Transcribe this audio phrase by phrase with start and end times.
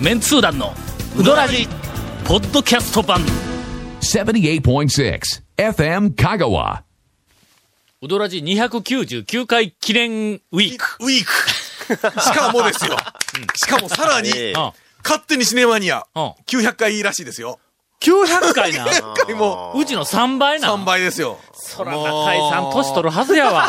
[0.00, 0.74] メンツー団の
[1.18, 1.66] ウドラジ
[2.26, 3.20] ポッドキャスト版
[4.00, 5.20] 78.6
[5.56, 6.82] FM Kagawa.
[8.02, 12.20] ウドラジ299回記念ウィークウィーク。
[12.20, 12.96] しかもですよ。
[13.54, 14.30] しかもさらに、
[15.02, 17.58] 勝手にシネマニア、うん900回らしいですよ。
[18.10, 18.84] 900回な。
[18.86, 19.72] 900回も。
[19.76, 20.74] うちの3倍な。
[20.74, 21.38] 3倍ですよ。
[21.52, 23.66] そら中井さん年取るはずやわ。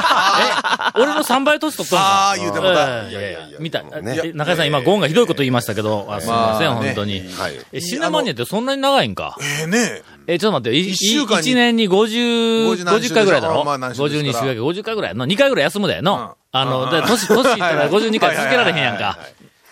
[0.95, 3.03] え俺の3倍年取っとんああ、か言うてもた。
[3.09, 3.55] ええ。
[3.59, 3.79] みた。
[3.79, 3.85] い。
[4.03, 7.21] ねえ中井さん今ゴンがひどいこと言いましたけど、あすみません、本当に。
[7.34, 7.53] はい。
[7.73, 9.35] え、シネマニアってそんなに長いんか？
[9.41, 10.03] ええね。
[10.27, 11.48] え、ちょっと待ってよ、い一週間に。
[11.51, 13.63] 1年に50、50何週50回ぐらいだろ？
[13.63, 15.15] まあ何週です ?52 週から間、50回ぐらい。
[15.15, 16.05] の ?2 回ぐらい休むだようん。
[16.05, 16.35] の。
[16.51, 19.17] あの、で年、年いったら52回続けられへんやんか。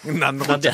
[0.06, 0.74] なんのこっちゃ。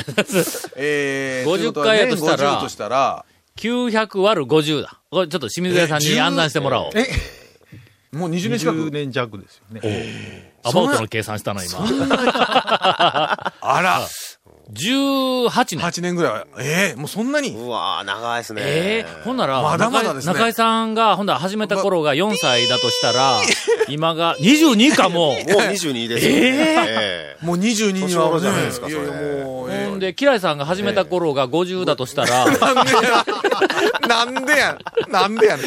[0.76, 3.24] ええ50回やとしたら
[3.62, 5.00] ということは年50としたら、900割る50だ。
[5.10, 8.16] これちょっと清水屋さんに案内してもらおう。
[8.16, 8.90] もう20年近20く。
[8.90, 10.52] 年弱ですよね。
[10.64, 11.78] アバウトの計算したの今。
[13.60, 14.00] あら、
[14.72, 15.86] 18年。
[15.86, 16.46] 8年ぐらいは。
[16.58, 17.50] ええもうそんなに？
[17.50, 18.62] うわー長いですね。
[18.64, 23.40] ええほんなら、まだまだですね中井さんが、ほんなら始めた頃が4歳だとしたら、
[23.88, 25.12] 今が22かも。
[25.12, 26.40] もう22ですよ、ね。
[26.88, 33.24] えもう22には年頃じゃないですかいやいやそれもう、えほんで、キライさんが始めた頃が50だとしたら、なんでや。
[34.08, 34.78] なんでや。
[35.08, 35.66] なんでやねん。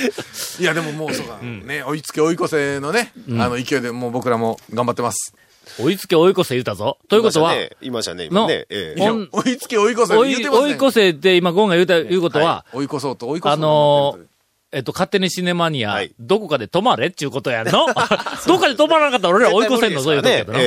[0.61, 1.39] いや、でももうそうか。
[1.41, 5.33] ね、追いつけ追い越せのね、あの勢いでもう僕らも頑張ってます。
[5.79, 6.97] 追いつけ追い越せ言うたぞ。
[7.09, 8.65] ということは、言いましたね、今のね。
[8.69, 10.65] ええ追いつけ追い越せ追い、言ってますね。
[10.65, 14.25] 追い越せって今ゴンが言うた、言うことは、追い越そうと追い越そうあのー
[14.71, 17.71] えっと、勝手にシネマニア、はいどこかで止まれっちゅうことやんの？
[18.47, 20.59] どっかで止まらなかったら俺ら追い越せんのぞ、言うとくけどな。
[20.61, 20.63] え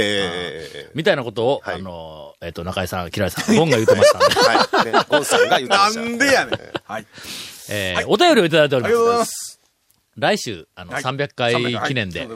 [0.74, 4.92] えみたいなことを、はいあのーえっと、中井さん、キライさん、ゴンが言うてましたんで、 はい。
[4.92, 6.00] ねゴンさんが言ってまなした。
[6.00, 6.60] んでやねん。
[6.84, 7.06] はい。
[7.70, 9.18] えーお便りをいただいておりありがとうございま。
[9.18, 9.47] ますす。
[10.18, 11.54] 来週、あの、はい300回
[11.86, 12.26] 記念では。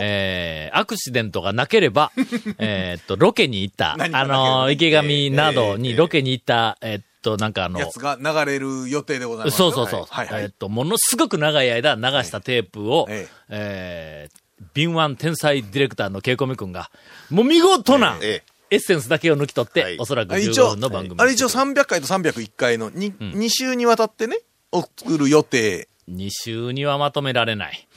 [0.00, 2.10] えー、アクシデントがなければ、
[2.58, 9.70] えーっと、ロケに行った、あのー、池上などええにロケに行った、えーっと、なんかあの、やつが流れる予定でございますよ。
[9.70, 10.06] そうそうそう。
[10.08, 10.52] はいはいえーっ。
[10.52, 16.90] と、ものすごく長い間流したテープを、ええー敏腕天才ディレクターのケイコミ君が、
[17.28, 21.20] もう見事な、えエッセンスだけを抜き取って、はいおそらく15あ一応分の番組。
[21.20, 24.38] あれ一応300回と301回の 2,、二週にわたってね、
[24.72, 25.88] 送る予定。
[26.10, 27.88] 2週にはまとめられない。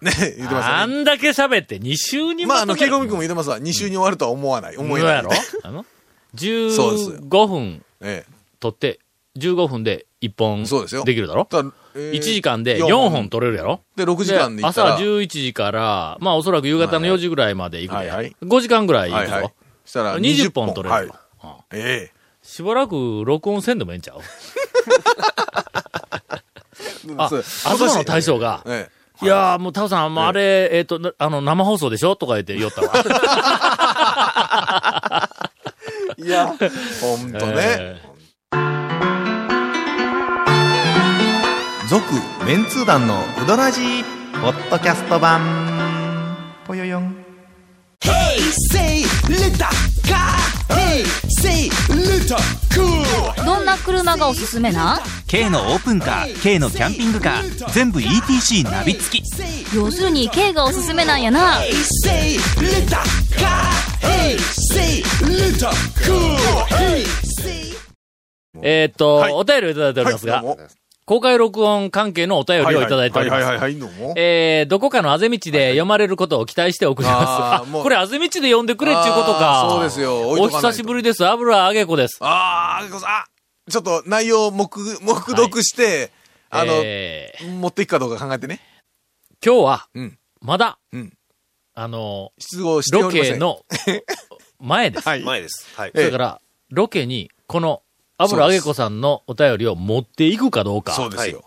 [0.00, 0.62] ね、言ってましたね。
[0.64, 2.86] あんだけ喋って2週にまあ、あの、まとめられない。
[2.86, 3.58] ケイコミ君も言ってますわ。
[3.58, 4.76] 2週に終わるとは思わない。
[4.76, 5.22] 思えない。
[5.22, 8.24] そうやろあのそうですよ ?15 分え
[8.60, 9.00] 取って、
[9.38, 10.64] 15分で1本
[11.04, 11.46] できるだろ？
[11.50, 11.64] だ
[11.94, 13.80] えー1時間で4本取れるやろ？
[13.96, 14.98] で、6時間で朝ら。
[14.98, 19.32] 11時から、まあおそらく夕方の4時ぐらいまで行くで、はいはい5時間ぐらい行くぞ。
[19.32, 19.52] はいはい。
[19.84, 21.74] したら20 20本本取れるよ、はい。
[21.74, 24.20] うんえしばらく録音せんでもええんちゃう？
[24.20, 24.22] え
[27.16, 28.88] あ、そう東の大将が、え
[29.20, 32.14] いやーもうタオさん、もうあれ、えっ、と、なあの、生放送でしょ？
[32.14, 32.92] とか言って言おったわ。
[36.18, 36.22] え。
[36.22, 36.46] いや、
[37.00, 37.54] ほんとね。
[37.56, 38.00] え
[41.88, 42.04] 続、
[42.44, 44.04] メンツー団のうどらじ
[44.42, 45.67] ポッドキャスト版。
[54.08, 54.96] 車がおすすめな？
[54.96, 59.24] ん K のオープンカー K のキャンピングカー全部 ETC ナビ付き
[59.74, 61.60] 要するに K がおすすめなんやな
[68.62, 70.58] えーっと、はいお便りをいただいておりはい、ますが、どうも
[71.04, 73.44] 公開録音関係のお便りをいただいております。
[73.44, 74.14] はいはいはいはい、どうも。
[74.16, 77.26] えー、どこかのあぜ道で読まれることを期待して送ります。
[77.26, 79.68] ああーもう これあぜ道で読んでくれっちゅうことか。
[79.70, 81.26] そうですよお久しぶりです。
[81.26, 82.18] 油揚げ子です。
[82.20, 83.26] あー、あ、
[83.68, 84.64] ちょっと内容を目、
[85.00, 86.10] 目読して、
[86.50, 88.60] あの、えー持っていくかどうか考えてね。
[89.44, 90.18] 今日は、うん。
[90.40, 91.12] まだ、うん
[91.74, 93.34] あの、出動しておロりません。
[93.34, 93.64] ケの
[94.58, 95.08] 前です。
[95.08, 95.22] はい。
[95.22, 95.68] 前です。
[95.76, 95.92] はい。
[95.94, 96.40] ええだから、
[96.70, 97.82] ロケに、この、
[98.16, 100.92] 油揚げ子さんのお便りを持っていくかどうか。
[100.92, 101.44] そうですよ。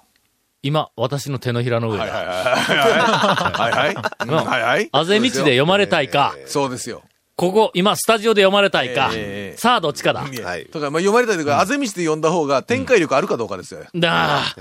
[0.63, 2.03] 今、私の手のひらの上で。
[2.03, 3.95] はいはいはいはい。
[3.95, 4.89] はいはいはい。
[4.91, 7.03] あぜ道で読まれたいか、そうですよ。
[7.41, 10.21] ここ、今、スタジオで読まれたいか、ええさあ、どっちかだ。
[10.21, 10.27] は
[10.57, 13.79] いだから、まあ、読まれたいというか、あぜ道で読んだ方が展開力あるかどうかですよ。
[13.95, 14.55] だあ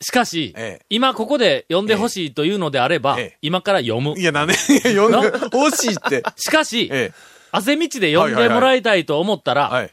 [0.00, 4.24] しかし、ええ今ここで読んでほしいというのであれば、ええ今から読むい。
[4.24, 6.24] や、なんで、いや読んで、欲しいって。
[6.34, 7.12] しかし、え
[7.52, 9.74] あぜ道で読んでもらいたいと思ったら、え。
[9.74, 9.90] はい。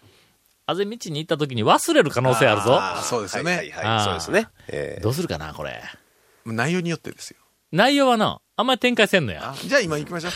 [0.65, 2.79] あぜ道に行った時に忘れる可能性あるぞ。
[2.81, 4.05] あそうですよねはいはいあーはい。
[4.05, 4.49] そうですね。
[4.69, 5.83] ええどうするかな、これ。
[6.47, 7.37] 内容によってですよ。
[7.71, 9.51] 内容はな、あんまり展開せんのや。
[9.51, 10.31] あじゃあ今行きましょう。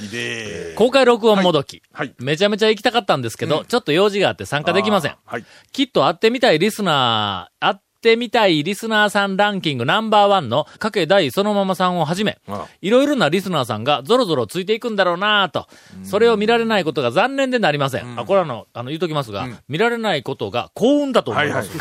[0.00, 0.74] ひでえ。
[0.74, 1.82] 公開録音もどき。
[1.92, 2.14] はい。
[2.18, 5.16] めちゃめちゃ行きたかったんですけど、ちょっと用事があって参加できません。
[5.24, 5.44] はい。
[5.72, 12.38] きっと会ってみたいリスナー、会っってみたいリスナーさんランキングナンバーワンのかけ大そのままさんをはじめ
[12.82, 15.66] いろいろなリスナーさんがゾロゾロついていくんだろうなぁと、
[16.02, 18.20] それを見られないことが残念でなりません。
[18.20, 21.78] あ、これはあの、あの、言うときますが、見られないことが幸運だと思います。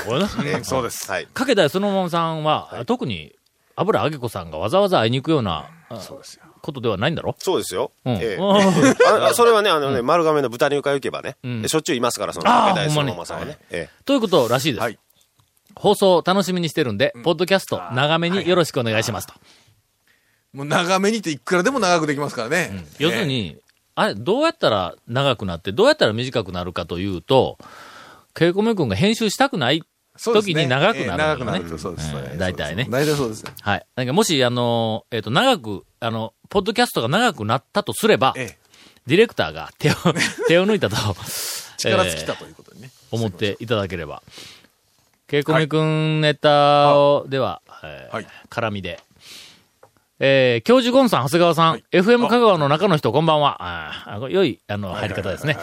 [0.63, 1.11] そうです。
[1.11, 1.27] はい。
[1.27, 3.33] かけ大そのままさんは、特に、
[3.75, 6.43] 油あげ子さんがわざわざ会いに行くような、あそうですよ。
[6.61, 7.35] ことではないんだろ？
[7.39, 7.91] そうですよ。
[8.05, 8.13] うん。
[8.15, 8.39] ええ。
[9.33, 11.67] それはね、あのね、丸亀の豚肉屋行けばね、ん。
[11.67, 13.57] しょっちゅういますから、その、あー武田そのままさんはね。
[13.69, 14.97] えということらしいです。
[15.75, 19.33] はい放送を楽しみにしてるんで、ポッドキャスト長めによろしくお願いしますと。
[20.53, 22.85] もう長めにっていくらでも長くできますからね。
[22.99, 23.57] 要するに、
[23.95, 27.57] あれ、どうやったら長くなって、どうやったら短くなるかというと、
[28.33, 29.83] ケイコメ君が編集したくない
[30.17, 32.15] 時に長くなるね長くなると、そうです。
[32.15, 33.43] うん大体ね大体そうです。
[33.61, 33.85] はい。
[33.95, 38.63] なんかもし、あの、えっ、と、長く、あの、ポッドキャストが長くなったとすれば、ええ。
[39.07, 39.93] ディレクターが手を、
[40.47, 40.95] 手を抜いたと、
[41.77, 42.89] 力尽きたということにね。
[43.11, 44.23] 思っていただければ。
[45.27, 48.99] ケイコメ君ネタを、では、えーはい絡みで。
[50.19, 53.57] えー、教授ゴンさん、長谷川さん、はい FM 香川の中の人、こんばんは。
[53.59, 55.57] あーあ良い、あの、入り方ですね。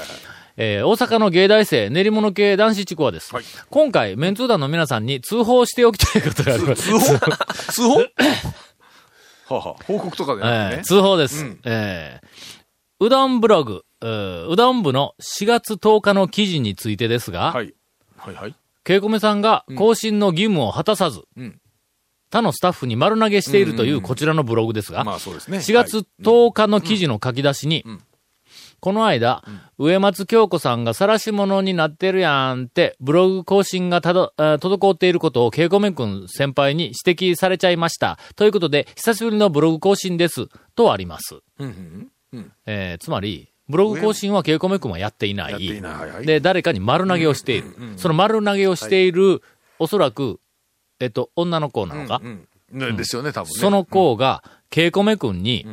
[0.56, 3.34] えー大阪の芸大生、練り物系男子地区はです。
[3.34, 6.82] はい今回、メンツー団の皆さんに通報しておきたいことがあります。
[6.82, 7.18] 通報？
[7.72, 7.98] 通報？
[8.00, 8.06] は
[9.50, 10.82] あはあ報告とかでえーなくてね。
[10.84, 11.44] 通報です。
[11.44, 12.26] うんえー
[13.02, 17.72] うどんブログ、うーうどん部の4月10日の記事についてですが、はい。
[18.18, 18.54] はいはい。
[18.84, 21.60] ケイコメさんが更新の義務を果たさず、うん
[22.32, 25.58] 他のスタッフに丸投げしているというこちらのブログですが、まあそうですね。
[25.58, 28.00] 4月10日の記事の書き出しに、ん
[28.80, 29.44] この間、
[29.78, 38.18] 植松京子さんが晒し者になってるやんって、ブログ更新がたど、あ滞っていることをケイコメ君先輩に指摘されちゃいました。
[38.36, 40.46] ということで、久しぶりのブログ更新です。
[40.74, 41.40] とあります。
[41.58, 42.52] うんうんうん。
[42.64, 45.64] えーつまり、ブログ更新はケイコメ君はやっていない。
[45.64, 47.74] いないはいはいで、誰かに丸投げをしている。
[47.96, 49.42] その丸投げをしている、
[49.78, 50.40] おそらく、
[50.98, 53.54] えっと、女の子なのか、うんねですよね、多分ね。
[53.54, 55.66] その子が、ケイコメ君に、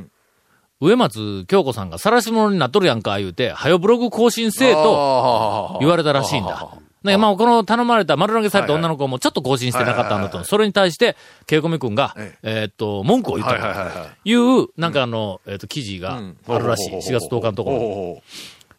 [0.80, 6.70] 植松京子さんが晒し者になっとるやんか、言うて、はよブログ更新せえとと言われたらしいんだ。
[7.04, 10.44] ね、まあ、この頼まれた丸投げされた女の子もちょっと更新してなかったんだと。
[10.44, 11.16] それに対して、
[11.46, 12.64] ケイコメ君が、ええ。
[12.66, 13.92] ーっと、文句を言ったはいはいはいは
[14.24, 16.94] という、なんかあの、えーっと、記事があるらしい。
[16.96, 18.24] 4月10日のところ。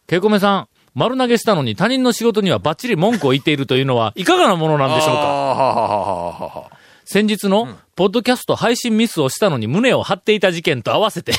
[0.07, 6.69] ケイコメさん、丸投げしたのに他人の仕事にはバッチリ文句を言っているというのは、 いかがなものなんでしょうか？
[6.71, 11.31] か先日の、ポッドキャスト配信ミスをしたのに胸を張っていた事件と合わせて、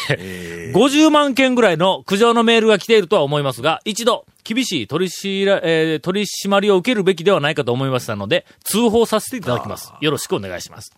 [0.74, 4.24] 50万件ぐらいの苦情のメールが来ているとは思いますが、一度、
[4.54, 9.92] 厳しい取りしら、えー取り締まりを受けるべきではないかと思いましたので、通報させていただきます。
[10.00, 10.92] よろしくお願いします。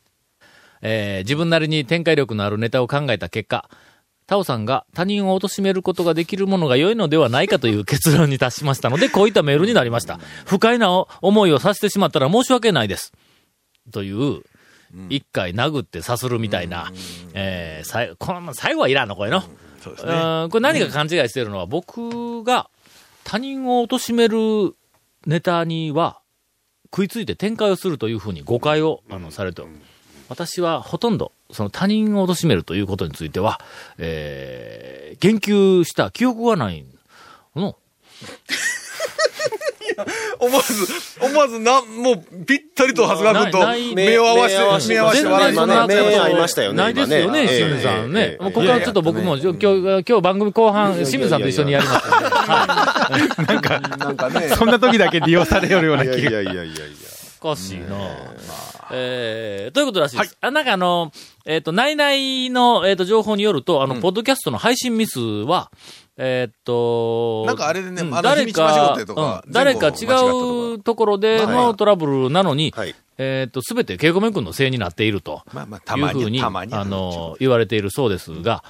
[0.80, 3.68] えー自分なりに展開力のあるネタを考えた結果、
[4.26, 10.18] タオさんが他人を貶めることができるものが良いのではないかという結論に達しましたので、こういったメールになりました。
[10.46, 10.90] 不快な
[11.20, 13.12] 思いをさせてしまったら申し訳ないです。
[13.92, 14.42] という、
[15.08, 16.92] 一回殴ってさするみたいな、
[17.34, 19.42] えー、さいこの最後はいらんの、これの。
[19.82, 20.46] そうですうね。
[20.46, 22.70] んこれ何か勘違いしてるのは、僕が
[23.24, 24.74] 他人を貶める
[25.26, 26.20] ネタには
[26.86, 29.62] 食いついて展開をするというふうに誤解をあのされて
[30.28, 33.60] 私はほとんどその他人を貶めるということについては、
[33.98, 36.84] えー、言及した記憶がない
[37.54, 37.76] の。
[40.38, 40.74] 思わず、
[41.20, 48.36] 思わずな、もう、ぴったりと長谷川君と目を合わせて、目を合わせて笑いながらそんなこと目合いましたよねないですよね、清水さんね。
[48.38, 52.24] ここからちょっと僕も、今日、今日番組後半、清水さんと一緒にやりますので。
[52.26, 52.92] はい
[53.46, 54.48] なんかね。
[54.56, 56.30] そんな時だけ利用されよるようない気が。
[56.30, 56.72] やいやいやいやいや。
[57.40, 57.86] おかしいな
[58.94, 60.36] えー、ということらしいです。
[60.40, 61.12] あ、なんかあの、
[61.46, 65.70] えっ、と、内々の、えっ、と、情報によると、あの、ポッドキャストの配信ミスは、
[66.18, 68.98] えっ、と、なんかあれでね誰か
[69.48, 70.04] 誰か違
[70.74, 72.94] うところでのトラブルなのに、はい。
[73.18, 75.42] えっ、と、すべてケイコメ君のせいになっていると。
[75.52, 76.42] まあまあ、たまに、いうふうに。
[76.42, 76.50] あ
[76.84, 78.62] の、言われているそうですが、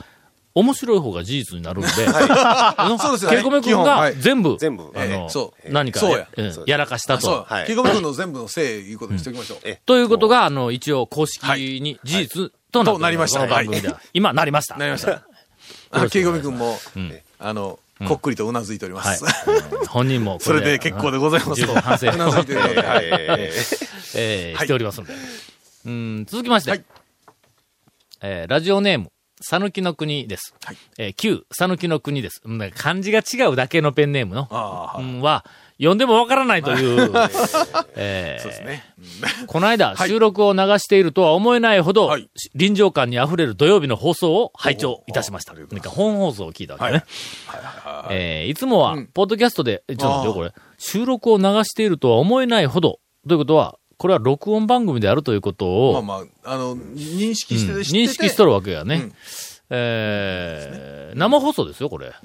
[0.54, 1.88] 面白い方が事実になるんで、
[2.98, 5.30] そうですよねケイコメ君が全部、全部あの、
[5.70, 6.00] 何か
[6.66, 7.46] やらかしたと。。
[7.48, 9.58] はいケイコメ君の全部のせいいうことにしておきましょう。
[9.64, 11.42] えということが、あの、一応公式
[11.80, 13.48] に事実となりました。
[14.12, 14.76] 今、なりました。
[14.76, 15.22] なりました。
[15.90, 16.78] あケイコメ君もん、
[17.42, 19.24] あの、こっくりとうなずいておりまはいす。。
[19.24, 21.74] うん本人もこ それで結構でございますと。
[21.80, 22.54] 反省をうなずいて
[24.14, 25.14] えしておりますので。
[25.84, 26.84] うん、続きまして、はい
[28.22, 30.54] えーラジオネーム、さぬきの国です。
[30.64, 32.40] はいえー旧、さぬきの国です。
[32.44, 35.42] うん漢字が違うだけのペンネームの、は、
[35.78, 37.12] 読んでもわからないという、
[37.96, 38.84] えーそうですね。
[39.46, 45.54] この間、はい収録を流しているとは思えないほど、はい臨場感に溢れる土曜日の放送を拝聴いたしました。
[45.54, 47.04] なんか本放送を聞いたわけね。
[47.46, 50.52] はいえーいつもはうん、ポッドキャストで、えちょっと待ってよ、これ。
[50.78, 52.98] 収録を流しているとは思えないほど、
[53.28, 58.96] ということは、これは録音番組であるということを、まあまあ、あの、認識してて、うん認識しとるわけやね。
[58.96, 59.12] うん
[59.70, 62.12] えー、生放送ですよ、これ。
[62.20, 62.22] あ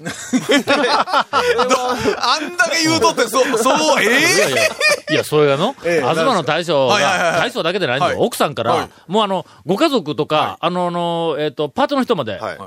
[2.40, 8.26] んだけ言うとって、そう、 そう、えいやそれがの、 ええ東の大将が、大将だけでないんだよ、はい。
[8.26, 8.90] 奥さんから、はい。
[9.06, 12.58] もうあの、ご家族とか、あの、あの、えっ、と、パートの人まで、はい。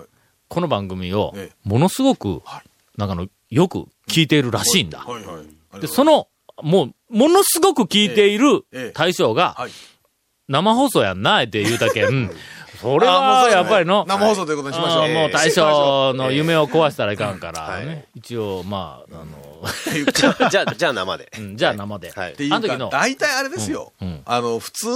[0.47, 2.69] この番組をええ、ものすごく、はい。
[2.97, 5.05] なんかあの、よく聞いているらしいんだ。
[5.79, 6.27] で、その、
[6.61, 9.71] もう、ものすごく聞いている大将が、はい。
[10.47, 12.01] 生放送やんな、って言うたけ。
[12.07, 12.29] ん、
[12.81, 15.13] それは、やっぱりの、生放送ということにしましょう。
[15.13, 17.85] もう大将の夢を壊したらいかんから、はい。
[17.85, 18.07] ね。
[18.15, 19.51] 一応、まあ、あの、
[20.11, 21.31] じゃあ、じゃあ、じゃあ生で。
[21.37, 22.11] うんじゃあ生で。
[22.15, 22.33] はい。
[22.33, 23.93] っていうかあの時の、大体あれですよ。
[24.01, 24.21] うんうん。
[24.25, 24.87] あの、普通、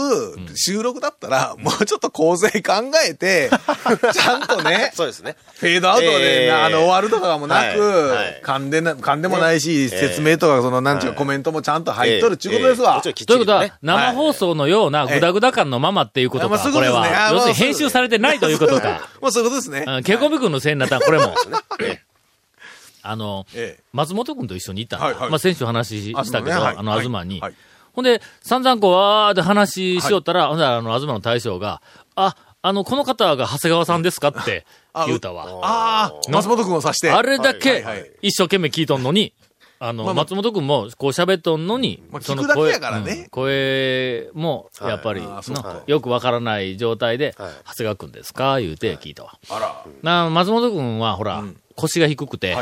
[0.55, 2.73] 収録だったら、もうちょっと構成考
[3.07, 3.49] えて、
[4.13, 5.35] ちゃんとね、そうですね。
[5.59, 6.65] フェードアウトで、えー。
[6.65, 8.17] あの、終わるとかもなく、はい。
[8.17, 8.41] はい。
[8.43, 13.01] 噛んでな、噛んでもないし、説明とか、その、なんちゅうコメントもちゃんと入っとるっていうことですわ。
[13.01, 13.65] ということは。
[13.81, 17.07] 生放送のようなグダグダ感のままっていうことか、これは。
[17.31, 19.09] 要するに編集されてないということか。
[19.21, 19.85] もうそういうことですね。
[19.87, 21.35] うんケイコミ君のせいになったらこれも。
[23.07, 24.97] あの、ええ松本君と一緒に行った。
[24.97, 27.39] はいはいまあ先週話ししたけど、あの、東に。
[27.39, 27.53] はい
[27.93, 31.81] ほんで、散々こう、わーって話しよったら、ほんで、あの、東の大将が、
[32.15, 35.45] あ、あの、この方が長谷川さんですかってあ言うたわ。
[35.61, 37.11] ああ、松本君を指して。
[37.11, 39.33] あれだはいけ一生懸命聞いとんのに、
[39.79, 40.23] あの、まあまあ。
[40.23, 43.13] 松本君も、こう喋っとんのに、まあその聞くだけ声やからね。
[43.13, 43.29] うん。
[43.29, 45.73] 声も、やっぱり、はいあーそうか。
[45.73, 47.51] のよくわからない状態で、はい。
[47.65, 49.37] 長谷川君ですか言うて聞いたわ。
[49.49, 49.85] あら。
[50.01, 52.55] な、松本君は、ほら、うん腰が低くて、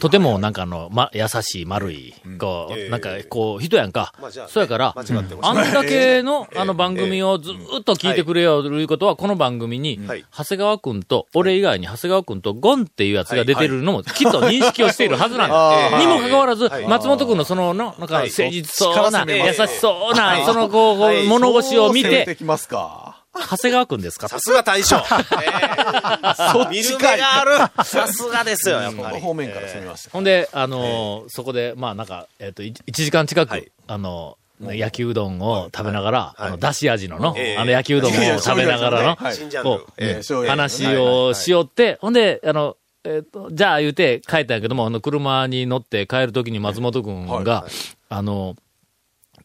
[0.00, 2.88] とてもなんかあの、ま、優しい、丸い、こう、ええ。
[2.88, 4.12] なんか、こう、人やんか。
[4.48, 4.94] そうやから、
[5.42, 10.24] あんだけの、あの番組をずっと聞いてくれよということは、この番組に、はい。
[10.36, 15.90] 長谷川くんと、俺以外に長谷川くんとゴンっていうやつが出てるのも、きっと認識をしているはずなんはい。
[15.92, 15.98] だ。
[16.00, 16.86] にもかかわらず、はい。
[16.88, 20.44] 松本くんのその、のなんか、はい誠実そうな、優しそうな、はい。
[20.44, 23.15] その、こう、物腰を見て、てきますか。
[23.40, 24.28] 長谷川くんですか？
[24.28, 24.96] さすが大将。
[26.70, 27.84] 見る目がある。
[27.84, 29.14] さすがですよ、やっこぱり。
[29.16, 30.10] の方面から攻めました。
[30.10, 33.70] ほんで、あのーそこで、まあなんか、えっ、と、1時間近く、はい。
[33.86, 36.42] あのー焼きうどんを食べながら、はい。
[36.46, 37.56] あの、だし味のの、ええ。
[37.58, 39.16] あの焼きうどんを食べながらの、
[39.62, 40.46] こう。
[40.46, 47.66] 話をしよって、ほんで、あの、えっ、と、じゃあ言うて帰ったんやけども、あの、車に乗って帰るときに松本くんが、
[48.08, 48.56] あの、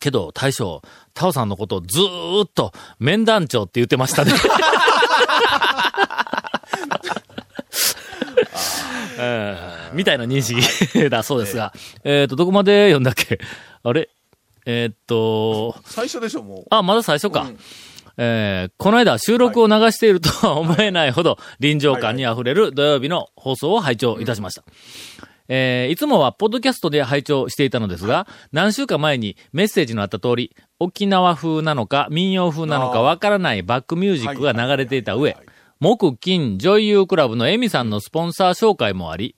[0.01, 0.81] けど、大将、
[1.13, 4.33] タオさんのことをずーっと、面談長って言ってましたね。
[9.17, 11.73] えーみたいな認識だそうですが、
[12.05, 13.39] えっ、と、どこまで読んだっけ？
[13.83, 14.09] あれ？
[14.65, 16.65] えっ、と、最初でしょ、もう。
[16.69, 17.45] あ、まだ最初か。
[18.17, 24.63] えーこの間収録を流しているとは思えないほど臨場感に溢れる土曜日の放送を拝聴いたしました。
[25.53, 35.35] えーいつもはポッドキャストで拝聴していたのですが、何週間前にメッセージのあった通り、沖縄風なのか民謡風なのかわからないバックミュージックが流れていた上、
[35.81, 39.35] 木金女優クラブのエミさんのスポンサー紹介もあり、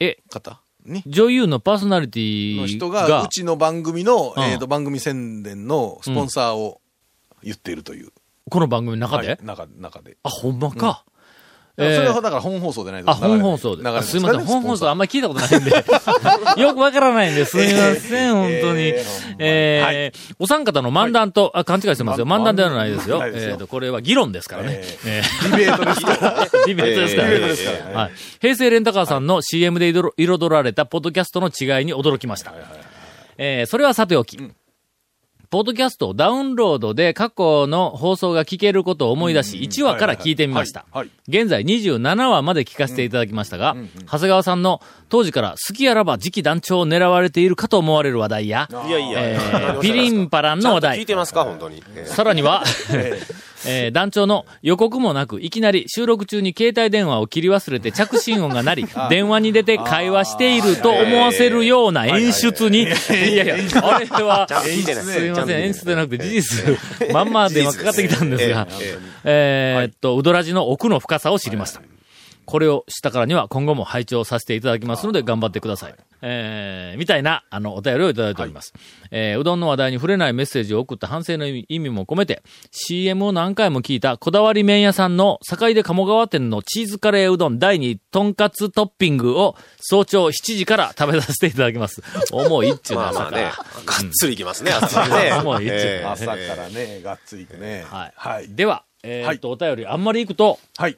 [0.00, 0.62] え、方？
[0.86, 1.02] に？
[1.06, 4.42] 女優のパーソナリテのィ人が、がう、ちの番組の、うん。
[4.42, 6.80] えっと、番組宣伝のスポンサーを
[7.42, 8.08] 言っているという。
[8.48, 10.16] この番組の中で、はい中、中で。
[10.22, 11.04] あ、ほんまか。
[11.04, 11.15] それ
[11.78, 13.82] えーはだから本放送でないとあ、本放送で。
[14.02, 15.70] すすいません、本放送あんまり聞いたことないんで。
[16.62, 18.94] よくわからないんで、すみません、本当に。
[19.38, 22.26] えーお三方の漫談と、あ、勘違いしてますよ。
[22.26, 23.22] 漫談ではないですよ。
[23.24, 24.82] えっと、これは議論ですからね。
[25.04, 26.46] えーディベートですから。
[26.66, 27.34] ディベートですからね。
[27.34, 28.12] ディベートですからねはい。
[28.40, 32.52] 平成レンタカーさんの CM で彩彩られたポッドキャストの違いに驚きました。
[33.38, 34.38] えーそれはさておき。
[35.56, 40.84] ポッドキャストをダウンロードで過去の放送が聞けることを思い出し、1話から聞いてみました。
[41.28, 49.20] 現在27話まで聞かせていただきましたが、長谷川さんの当時から好きあらば次期団長を狙われているかと思われる話題や、いやいや。
[49.22, 50.90] えーピリンパランの話題。
[50.90, 51.82] ちゃんと聞いてますか、本当に。
[51.94, 52.62] ええさらには、
[53.66, 62.86] えー団長の予告もなく、いきなり収録中に携帯電話を切り忘れて着信音が鳴り、 電話に出て会話していると思わせるような演出に、い
[63.36, 68.68] やいや、あれは、すいません、演出ちゃんと聞いてないじゃなくて事実、まんま電話かかってきたんですが、
[69.24, 71.82] えーっと、うどらじの奥の深さを知りました。
[72.46, 75.94] これを知ったからには今後も拝聴させていただきますので頑張ってください。
[76.22, 78.72] えー、みたいな、あの、お便りをいただいております。
[79.10, 92.02] えーうどんの話題に触れないメッセージを送った反省の意味意味も込めて、CM を何回も聞いたこだわり麺屋さんの坂出鴨川店のチーズカレーうどん第2とんかつトッピングを早朝7時から食べさせていただきます。
[92.32, 93.30] 重いっちゅうのは朝から。
[93.30, 95.32] まあまあね、がっつりいきますね、あっちにね。
[95.40, 97.84] 重い一ええ朝からね、がっつりいくね。
[97.90, 98.12] はい。
[98.16, 98.48] はい。
[98.48, 100.96] では、えーっと、お便りあんまり行くと、はい。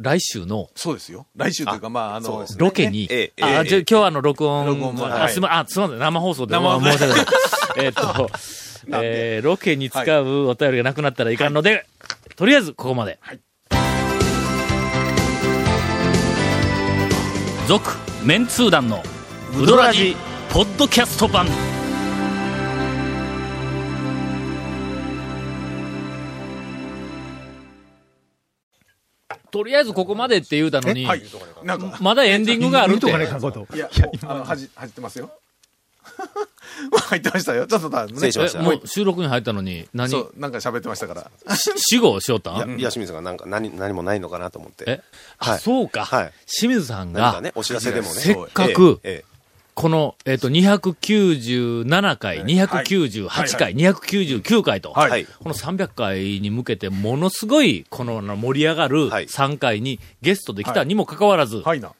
[0.00, 1.26] 来週のそうですよ。
[1.34, 3.60] 来週というか、まあ、あのロケに、ええあ、え。
[3.62, 5.32] えじゃあ今日はあの、録音、録音もあ、はい。
[5.32, 6.92] すま、あ、すまん、生放送で、生放送。
[6.92, 7.26] 申し訳ない。
[7.86, 8.30] えっと、
[9.02, 11.84] えー、ロケに使うお便りがなくなったらいかんので、
[12.36, 13.18] とりあえずここまで。
[17.66, 17.90] 続、
[18.22, 19.02] メンツー団の
[19.60, 20.16] ウドラジ
[20.50, 21.46] ポッドキャスト版。
[29.50, 31.22] とりあえずここまでって言うたのに、はい。
[31.62, 33.06] なんか、まだエンディングがあるって。
[33.06, 33.10] い
[33.78, 33.90] や、
[34.26, 35.30] あの、はじ、入ってますよ。
[37.08, 37.66] 入ってましたよ。
[37.66, 38.14] ちょっとだ、ね。
[38.14, 40.10] 失礼しもう収録に入ったのに、何？
[40.10, 41.14] そう、なんか喋ってましたか
[41.46, 41.56] ら。
[41.56, 42.52] し死後しよった？
[42.52, 44.84] んいや、岩清水がなんか何、何もないのかなと思って。
[44.86, 45.00] え？
[45.38, 46.04] あ、はいそうか。
[46.04, 48.20] はい清水さんが、ね、お知らせでもね。
[48.20, 49.24] せっかく、え
[49.78, 55.00] この、えっ、と、297回、298回、299回と、え。
[55.00, 55.24] はいはい。
[55.24, 61.92] この300回に向けて、ものすごい、この盛り上がるはい3回にゲストで来たにもかかわらず、はいな。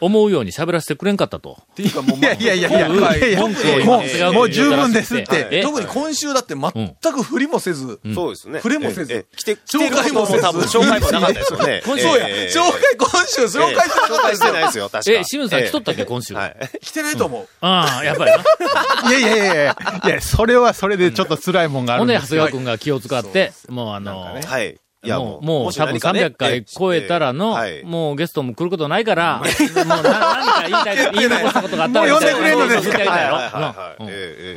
[0.00, 1.58] 思うように喋らせてくれんかったと。
[1.72, 5.48] っていうかもう、いやいやいやいや、こうもう、もう十分ですって。
[5.50, 8.58] え特に今週だって全く振りもせず、そうですね。
[8.60, 11.82] 触れもせずええええ来て、来てる紹介も多分紹介もなかったですよね。
[11.86, 16.34] 今週そうや、ええ紹介、今週紹介してなかった紹介ですよしてないですよ、確かえ、清水さん来とったっけ、ええ今週。
[16.34, 16.46] は？
[16.46, 16.56] い。
[16.80, 17.48] 来てないと思う。
[17.60, 18.38] ああ、やっぱりな。
[19.10, 22.42] いやいやいやいや、いや、それはそれでちょっと辛いもんがあほんで、長るんですよ。
[22.42, 24.76] 谷川君が気を使って、もうあの、はい。
[25.06, 27.84] いや、もう、もう、もう多分し何かね300回超えたらの、はい。
[27.84, 33.96] もうゲストも来ることないから、もうな 何か言いたい、言い残したことがあったら、もう呼んでくれんのですかは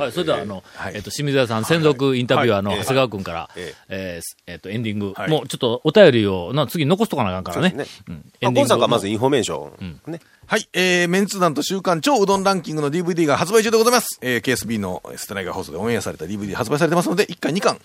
[0.08, 5.30] いそれでは、あの、えっと、清水屋さん、専属インタビュアーの長谷川君から、えええっと、エンディング、はい。
[5.30, 7.74] もうちょっとお便りを、な、次残しとかなあかんからね。
[7.76, 8.24] そうん。
[8.40, 10.00] まあ、ゴンさんがまずインフォメーション。
[10.06, 10.20] ね。
[10.46, 14.18] はい、えー、メンツ団と週刊超うどんランキングの DVD が発売中でございます。
[14.20, 17.78] えー、KSB のステナイガー放送でオンエアされた DVD 発売されてますので、1巻2巻、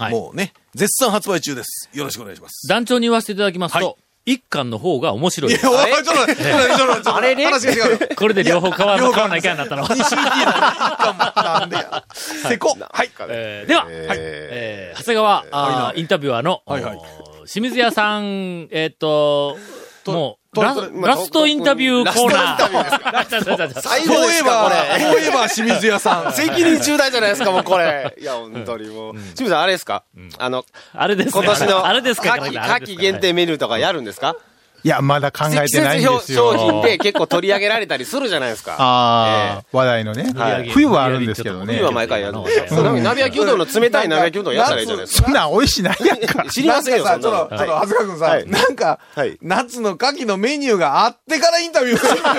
[0.00, 1.90] はいもうね、絶賛発売中です。
[1.92, 2.66] よろしくお願いします。
[2.68, 5.52] 団長に言わせていただきますはと、一巻の方が面白い。
[5.52, 7.98] いや、おい、ちょっと待って、ちょ あれれ話が違うよ。
[8.16, 9.84] これで両方買わ買わないかんなったの。
[9.86, 12.04] 2週聞いたら1巻もなんでや。
[12.14, 12.76] せこ。
[12.92, 13.10] はい。
[13.28, 16.98] えーでは、ええー長谷川、あーインタビュアーの、はいはい
[17.46, 19.58] 清水屋さん、えーっと、
[20.06, 23.12] もう、ラととラストインタビューコーナー。
[23.12, 25.04] ラストインタビューですか最後ですか、これ。
[25.04, 26.32] フォーエバー清水屋さん。
[26.32, 28.16] 責任重大じゃないですか、もうこれ。
[28.20, 29.14] いや、本当にもう。
[29.14, 30.02] 清水さん、あれですか？
[30.38, 32.36] あの、あれですね今年の、あれですか？
[32.38, 34.34] 夏季限定メニューとかやるんですか？
[34.82, 36.52] いや、まだ考え季てない節んですよ。
[36.52, 38.76] 商品で結構取り上げられたりするじゃないですか。
[38.78, 40.70] ああ、話題のねはい。
[40.70, 41.84] 冬はあるんですけどね冬。
[41.84, 42.64] は毎回やるんですよ。
[42.68, 45.24] その鍋焼きうどんの冷たい鍋焼きうどんやったらいいじゃないですか。
[45.26, 46.44] そんなん美味しないやんか。
[46.50, 52.22] 知りませんよ、そなんちょっと、ちょっと、長谷川君さは、いなんかはい、夏の牡蠣のメニューがあってからインタビューする。
[52.22, 52.30] だ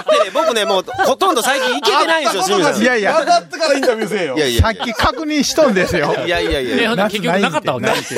[0.00, 2.82] ってね、僕ね、もう、ほとんど最近行けてないんですよ、清水さん。
[2.82, 4.36] いやいや分かってからインタビューせえよ。
[4.36, 6.14] いやいやさっき確認しとんですよ。
[6.26, 7.08] いやいやいや。
[7.08, 8.14] 結局なかったわけないって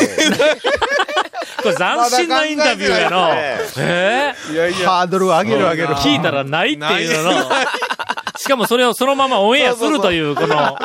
[1.63, 3.31] これ斬新なインタビューやの。
[3.79, 4.91] えいやいや。
[4.91, 5.89] ハードルを上げる上げる。
[5.89, 7.51] ー聞いたらないっていうのの。
[8.37, 10.77] しかもそれをそのままオンエアするという、この、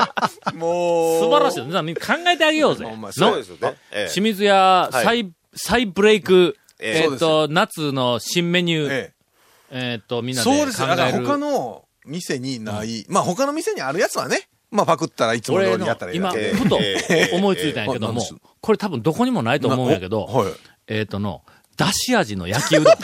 [0.56, 1.24] もう。
[1.24, 1.62] 素晴らしい。
[1.64, 2.86] みんな考えてあげようぜ。
[3.12, 3.76] そうですよね。
[3.92, 9.14] ええ清水屋再、再ブレイク、えええっと、夏の新メニュー、え
[9.72, 10.38] えっと、みんえ。
[10.38, 10.60] なで考える。
[10.60, 10.88] そうですよ。
[10.88, 18.22] だから他の店にない、まあ他の店にあるやつはね、まあパクったらいつも通りやったらいい今、だけふとええ思いついたんやけども
[18.62, 20.54] これ多分どこにもないと思うんやけど、はい。
[20.88, 21.42] えっとの、
[21.78, 22.94] だし味の焼きうどん。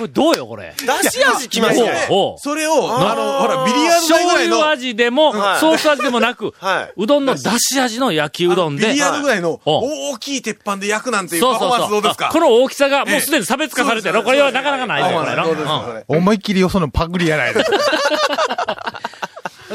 [0.00, 0.72] これどうよ、これ？
[0.78, 2.08] 出し味きましたね。
[2.38, 6.92] それを、あの、ほら、ビリヤード台ぐ醤らいの、油味でも、はいソース味でもなく、はい。
[6.96, 11.98] うどんのだし味の焼きうどんで、ビリヤードぐらいのお大きい鉄板で焼くなんていうそうパフォーマそうそうう。
[11.98, 12.28] ンスどですか？
[12.28, 14.22] あこの大きさがもうすでに差別化されてるの。
[14.22, 16.04] これはなかなかないぞ、これ。
[16.08, 17.62] 思いっきりよそのパクリやないで。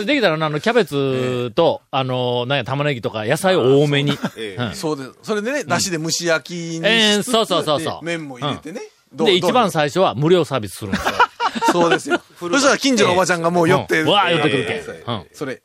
[0.04, 4.18] できたらな、あの、キャベツと、あの、なんや、玉ねぎとか野菜を多めに。
[4.36, 4.64] ええ。
[4.64, 4.76] うん。
[4.76, 5.12] そうです。
[5.24, 8.06] それでね、だしで蒸し焼きにしええそうそうそうそう。
[8.06, 8.82] で麺も入れてね。
[9.14, 11.14] で、一番ど最初は無料サービスするんですよ。
[11.70, 12.22] う そうですよ。
[12.40, 14.08] そしたら近所のおばちゃんがもう寄って、うん。
[14.08, 14.76] うわー寄ってくるけん。
[14.78, 15.26] ええうん。
[15.32, 15.62] それ。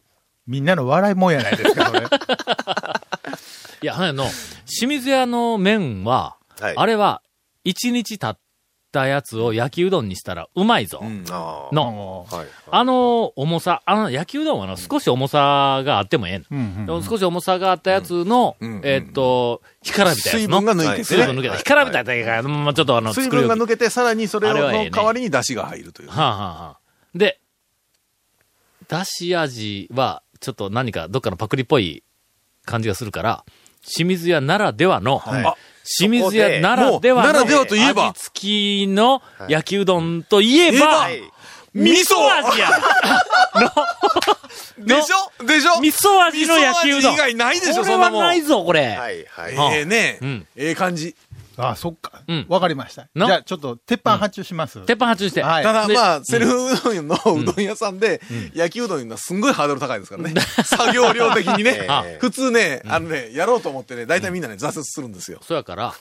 [0.46, 2.00] みんなの笑いもんやないですか、それ。
[3.82, 4.24] いや、あの、
[4.66, 6.74] 清水屋の麺は、はい。
[6.76, 7.22] あれは、
[7.64, 8.40] 一日経っ
[8.90, 11.00] たやつを焼きうどんにしたらうまいぞ。
[11.02, 11.74] うんああ。
[11.74, 12.46] の、はい。
[12.70, 20.38] あの重さ、あの焼きうどんはの少し重さがあってもええのうん少し重さがあったやつの、うんえーっと、干からびたやつの。
[20.40, 21.04] 水分が抜いててね。
[21.04, 21.56] 水分抜けた。
[21.56, 24.54] 干からびたやつが、まあちょっとあの、水分が抜けて、さらにそれの
[24.90, 26.08] 代わりに出汁が入るという。
[26.08, 26.78] はあ、はあはあ、
[27.14, 27.40] で、
[28.88, 32.02] だし味は、ちょっと何かどっかのパクリっぽい
[32.64, 33.44] 感じがするから、
[33.82, 38.40] 清水屋ならではの、はいあ清水屋ならではの、ならではといえば味付
[38.84, 41.20] きの焼きうどんといえば、はい。
[41.72, 42.68] 味噌味や
[44.78, 45.44] でしょ？
[45.46, 45.80] でしょ？
[45.80, 47.12] 味噌味の焼きうどん。
[47.12, 48.20] 味以外ないでしょ、これはそんなもん。
[48.22, 48.88] ないぞ、これ。
[48.88, 49.24] はい。
[49.26, 49.54] はい。
[49.54, 51.14] はええねうんええ感じ。
[51.68, 52.46] あ、そっかうん。
[52.48, 53.02] わかりました。
[53.02, 54.80] じなゃあ、ちょっと、鉄板発注します。
[54.86, 55.42] 鉄板発注して。
[55.42, 58.20] はいただでまあ、セルフうどんのうどん屋さんで、
[58.54, 60.40] 焼きうどんいうのはすんごいハードル高いですからね。
[60.64, 62.04] 作業量的にね あ。
[62.18, 65.40] 普通ね、あのね、やろうと思ってね、大体みんなね、挫折するんですよ。
[65.42, 65.94] そやから、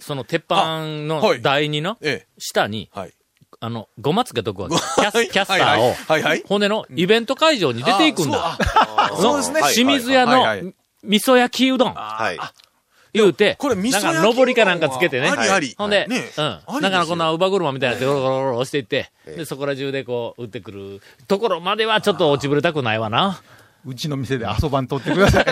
[0.00, 2.28] その鉄板のはい台にの、ええ。
[2.38, 3.12] 下に、はい。
[3.60, 4.74] あの、ごまつけとくわけ。
[4.74, 8.58] ごキャスキャスターを、はいはいはいはい骨のイベント会場に出ていくんだ。
[8.58, 9.60] あそうそうですね。
[9.72, 10.72] 清水屋はいはいの
[11.04, 12.38] 味噌焼きうどん、はい。
[13.14, 15.28] 言うて、これ味噌なんか上りかなんかつけてね。
[15.28, 15.74] ありあり。
[15.78, 16.80] ほんで、ねうん。
[16.82, 23.40] だからこんな乳母車みたいなやつゴロゴロゴロ押していって、で、そこら中でこう、打ってくるところまではちょっと落ちぶれたくないわな。
[23.86, 25.44] うちの店で遊ばんとってください。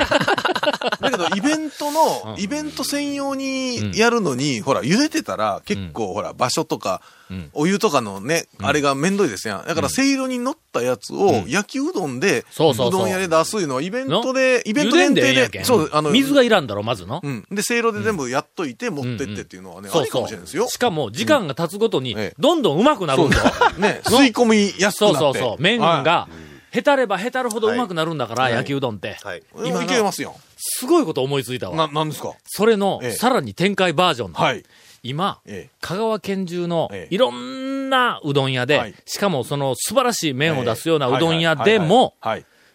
[1.00, 9.66] だけど、イベントの、イベント専用にやるのに、ほら、茹でてたら、結構、ほら、場所とか、んお湯とかのね、あれがめんどいですやん。
[9.66, 14.32] だから、せいろに乗ったやつを、焼きうどんで、そうどん屋で出すいうのは、イベントの？
[14.34, 15.64] で、イベント限定で。
[15.64, 17.20] そう、あの、水がいらんだろ、まずの？
[17.22, 17.44] うん。
[17.50, 20.68] で、せいろで全部やっといて、持ってってっていうのはね、ありかもしれないですよ。
[20.68, 23.44] しかも、時間が経つごとにええ、どんどん上手くなるんだよ。
[23.78, 25.18] ね、吸い込みやすくなって。
[25.18, 25.62] そうそうそう。
[25.62, 26.28] 麺が、
[26.74, 29.18] へたればへたるほど上手くなるんだから、焼きうどんって。
[29.22, 29.42] はい。
[29.64, 30.34] 今いけますよ。
[30.56, 31.76] すごいこと思いついたわ。
[31.76, 32.32] な、なんですか？
[32.46, 34.32] それのええ、さらに展開バージョン。
[34.32, 34.64] はい。
[35.02, 42.14] 今、ええ香川県中のええいろんなうどん屋で、はいしかもその素晴らしい麺を出すようなうどん屋でも。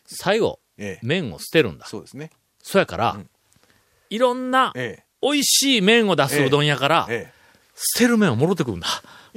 [0.05, 1.05] 最後、ええ。
[1.05, 1.85] 麺を捨てるんだ。
[1.87, 2.29] そうですね。
[2.61, 3.29] そやから、うん
[4.09, 5.03] いろんなええ。
[5.21, 7.33] 美味しい麺を出すうどん屋から、ええ。
[7.75, 8.87] 捨てる麺を戻ってくるんだ。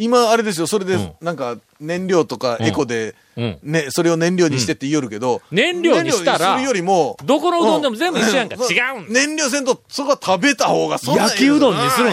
[0.01, 3.59] 今、あれですよ、それでうん、なんか、燃料とかエコで、うん。
[3.63, 8.57] ね、それを燃料にしてって言いよるけど、燃料にしたらよりも、どこのうどんでも全部一緒やんか。
[8.57, 9.21] う違うんだ。
[9.21, 12.09] 燃料せんと、そこは食べた方が、そ焼きうどんにする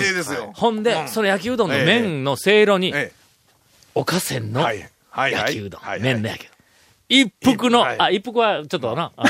[0.50, 0.54] ん。
[0.54, 3.13] ほんで、その焼きうどんの麺のせいろに、え
[3.95, 4.50] おかせんえ。
[4.52, 4.62] の
[5.30, 6.58] 焼きうどん、はい麺の焼きうどん。
[7.10, 9.26] 一服の、はいあ、一服はちょっとな、あ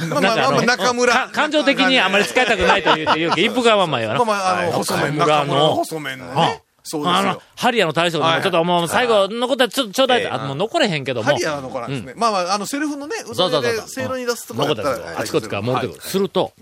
[0.00, 4.14] の、 なん感情的にあまり使いたくないと言うて言うけど、一服はまあまあよな。
[4.14, 6.62] まあまあ、あの、細麺、の細麺のね。
[6.88, 11.24] そうですあのよ。、ハリアの大将でもちょっともう最後残ったらちょっとちょうだいって、ええあ、もう残れへんけども。
[11.24, 12.14] ハリアの子なんですね。
[12.16, 16.00] まあまあ、あの、セルフのね、うどん屋で、せいろに出すとこ残だったら、あちこちから戻ってくる。
[16.00, 16.52] すると、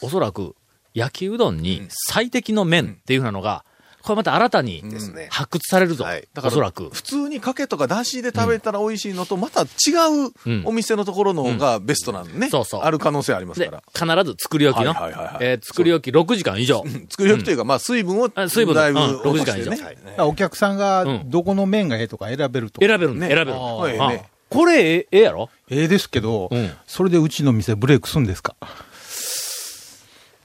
[0.00, 0.54] おそらく、
[0.94, 3.64] 焼きうどんに最適の麺っていうのが、
[4.02, 5.28] これまた新たにですね。
[5.30, 6.04] 発掘されるぞ。
[6.04, 6.26] はい。
[6.42, 6.88] おそらく。
[6.90, 12.48] 普通にかけとかだしで食べたら美味しいのと、また違うお店のところの方がベストなんでね。
[12.48, 12.80] そうそう。
[12.82, 14.94] ある可能性ありますでか、必ず作り置きの。
[14.94, 16.82] はいはいはいはい、えー作り置き6時間以上。
[16.84, 16.90] ら。
[17.10, 18.88] 作り置きというか、まあ、水分を、あ水分だ。
[18.88, 19.06] いぶうん。
[19.16, 20.20] 落として6時間ね以。
[20.22, 21.30] お客さんがうん。
[21.30, 22.80] どこの麺がええとか選べると。
[22.80, 23.28] 選べるね。
[23.28, 23.52] 選べる。
[23.52, 24.28] はいあね。
[24.48, 25.48] これ、ええええやろ？
[25.70, 26.70] ええですけど、うん。
[26.86, 28.56] それでうちの店ブレイクするんですか？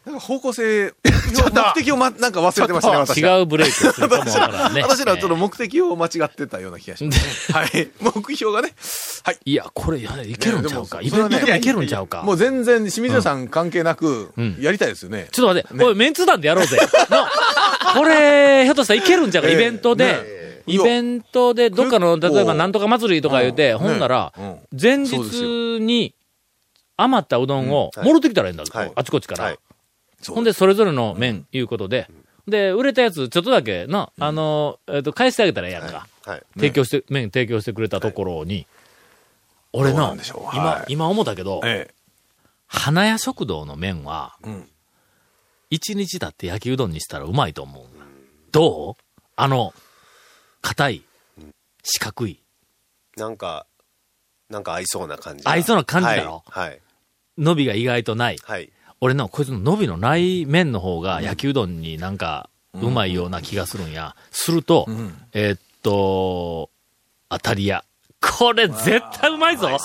[0.06, 3.40] なんか方向性、 目的をま、なんか忘れてましたね、私は。
[3.40, 4.82] 違うブレイクするかもわからんね。
[4.84, 7.60] 私らはちょっとえ目的を間違ってたような気がしますね。
[7.60, 7.90] はい。
[8.00, 8.74] 目標がね。
[9.24, 9.36] はい。
[9.36, 11.00] ーいや、これ、いけるんちゃうか。
[11.02, 12.22] イベントでもいけるんちゃうか。
[12.22, 15.28] もう全然、清水屋さん関係なくん、やりたいですよね。
[15.32, 16.78] ちょっと待って、おい、メンツ団でやろうぜ。
[17.10, 17.32] な
[17.96, 20.46] これ、ひょっとしたらいけるんちゃうか、ええイベントでね。
[20.68, 26.14] イベントで、どっかの、例えばなんとか祭りとか言うて、うんほんならね、前日に
[26.98, 29.56] 余ったうどんをうんはい戻ってきたらいいんだはい、あちこちから
[30.28, 32.10] ほんで、それぞれの麺、いうことで。
[32.48, 36.08] で、売れたやつ、ちょっとだけな、あの、えっと、返してあげたらええやんか。
[36.26, 36.44] はい。
[36.56, 38.68] 提供して、麺提供してくれたところに、
[39.74, 41.94] 俺どうななんでしょう今はい、今思ったけど、え
[42.68, 44.38] 花屋食堂の麺は。
[45.70, 47.86] 一日経って焼きうどんにしたらうまいと思う。
[48.52, 49.22] どう？
[49.36, 49.74] あの、
[50.62, 51.04] 硬い、
[51.84, 52.42] 四角い、
[53.18, 53.66] なんか、
[54.50, 55.44] なんか合いそうな感じ。
[55.46, 56.44] 合いそうな感じだろ？
[56.48, 56.70] はい。
[56.70, 56.82] はい。
[57.38, 58.38] 伸びが意外とない。
[58.42, 58.72] はい。
[59.02, 64.16] 俺の、こいつの伸びのない麺の方が焼きうどんになんか、うまいような気がするんや。
[64.32, 66.70] すると、んえーっと、
[67.30, 67.84] 当たり屋。
[68.22, 69.78] これ絶対うまいぞね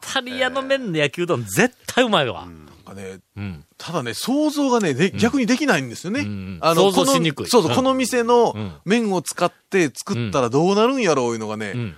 [0.00, 2.46] 当たり屋の麺の焼きうどん絶対うまいわ。
[2.46, 3.64] なんかね、うん。
[3.76, 6.22] ただね、想像がね、で逆にできないんですよね。
[6.22, 11.96] んあの、想像しにくいこのそうそう、うんこの店のうん麺を使って作ったらどうなるんやろういうのがね、うん。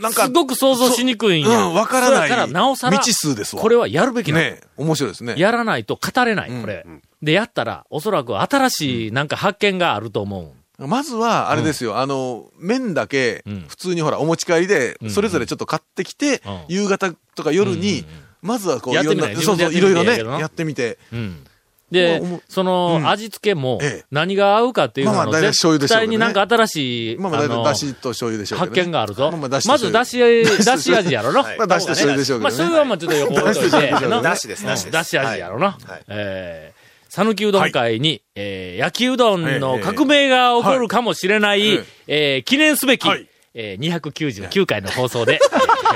[0.00, 1.66] なんか、すごく想像しにくいんや。
[1.66, 2.28] うん、わからない。
[2.28, 3.62] そやから、なおさら、未知数ですわ。
[3.62, 5.34] これはやるべきなのね、面白いですね。
[5.36, 6.86] やらないと語れない、うんこれ。
[7.22, 10.86] で、やったら、おそらく新しいなんか発見があると思う。
[10.86, 18.06] まずは、あれですよ、あの、麺だけうん、普通にほら、お持ち帰りでう、んそれぞれちょっと買ってきてうん、夕方とか夜にうん、
[18.42, 20.98] まずはこう、やってみないいろんな、そうそう、いろいろね、やってみて。
[21.12, 21.44] うん。
[21.92, 28.84] でその、うん味付けもええ、何が合うかっていうのの、絶対になんか新しい、まあまあ、だしと醤油でしょう発ね。
[28.86, 29.30] 見があるぞ。
[29.30, 30.18] まあまあだしとまず、だし、
[30.64, 31.42] だし味やろな。
[31.42, 32.52] は いまあだしと醤油でしょうけまあ。
[32.52, 33.90] それはまあちょっと横置いといて。
[34.08, 34.92] なだしです、だしです。
[34.92, 35.66] だし味やろな。
[35.66, 36.02] はい。
[36.08, 45.38] えー、讃岐うどん会に、えー、焼きうどんの革命が起こるかもしれない、はいえー記念すべき、はいえー、299回の放送で、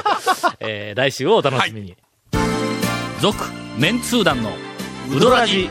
[0.60, 1.96] えー来週をお楽しみに。
[3.20, 3.44] 続、
[3.78, 4.52] メンツー団の、
[5.10, 5.70] ウドラジ、